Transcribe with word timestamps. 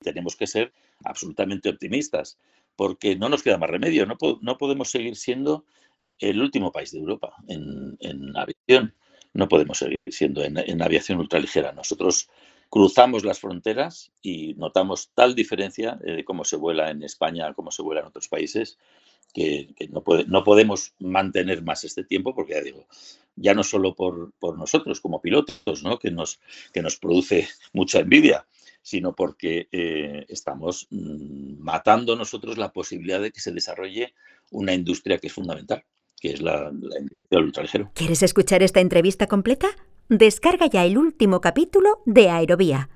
tenemos 0.00 0.36
que 0.36 0.46
ser 0.46 0.72
absolutamente 1.04 1.68
optimistas, 1.68 2.38
porque 2.76 3.16
no 3.16 3.28
nos 3.28 3.42
queda 3.42 3.58
más 3.58 3.70
remedio, 3.70 4.06
no, 4.06 4.16
no 4.40 4.58
podemos 4.58 4.90
seguir 4.90 5.16
siendo 5.16 5.64
el 6.18 6.40
último 6.40 6.72
país 6.72 6.92
de 6.92 6.98
Europa 6.98 7.34
en, 7.48 7.96
aviación, 8.36 8.94
no 9.32 9.48
podemos 9.48 9.78
seguir 9.78 9.98
siendo 10.06 10.42
en, 10.42 10.58
en 10.58 10.82
aviación 10.82 11.18
ultraligera. 11.18 11.72
Nosotros 11.72 12.28
cruzamos 12.70 13.24
las 13.24 13.40
fronteras 13.40 14.12
y 14.22 14.54
notamos 14.54 15.10
tal 15.14 15.34
diferencia 15.34 15.96
de 15.96 16.24
cómo 16.24 16.44
se 16.44 16.56
vuela 16.56 16.90
en 16.90 17.02
España, 17.02 17.52
cómo 17.54 17.70
se 17.70 17.82
vuela 17.82 18.00
en 18.00 18.06
otros 18.06 18.28
países, 18.28 18.78
que, 19.34 19.74
no, 19.90 20.02
no, 20.26 20.44
podemos 20.44 20.94
mantener 20.98 21.62
más 21.62 21.84
este 21.84 22.04
tiempo, 22.04 22.34
porque 22.34 22.54
ya 22.54 22.62
digo, 22.62 22.86
ya 23.36 23.54
no 23.54 23.62
solo 23.62 23.94
por, 23.94 24.32
nosotros 24.56 25.00
como 25.00 25.20
pilotos, 25.20 25.82
¿no? 25.82 25.98
que, 25.98 26.10
nos, 26.10 26.40
que 26.72 26.82
nos 26.82 26.96
produce 26.96 27.48
mucha 27.72 28.00
envidia, 28.00 28.46
sino 28.82 29.14
porque 29.14 29.68
eh, 29.72 30.26
estamos 30.28 30.86
mm, 30.90 31.58
matando 31.58 32.16
nosotros 32.16 32.58
la 32.58 32.72
posibilidad 32.72 33.20
de 33.20 33.30
que 33.30 33.40
se 33.40 33.52
desarrolle 33.52 34.14
una 34.50 34.74
industria 34.74 35.18
que 35.18 35.28
es 35.28 35.32
fundamental, 35.32 35.84
que 36.20 36.32
es 36.32 36.42
la, 36.42 36.70
industria 36.70 37.16
del 37.30 37.44
ultraligero. 37.44 37.90
¿Quieres 37.94 38.22
escuchar 38.22 38.62
esta 38.62 38.80
entrevista 38.80 39.26
completa? 39.26 39.68
Descarga 40.08 40.66
ya 40.66 40.84
el 40.84 40.98
último 40.98 41.40
capítulo 41.40 42.02
de 42.04 42.28
Aerovía 42.28 42.90